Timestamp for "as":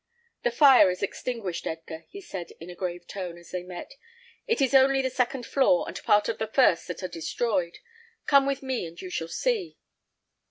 3.37-3.51